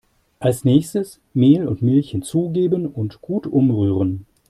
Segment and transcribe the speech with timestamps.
[0.39, 4.25] Als nächstes Mehl und Milch hinzugeben und gut umrühren.